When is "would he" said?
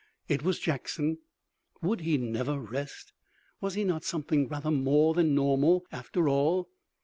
1.83-2.17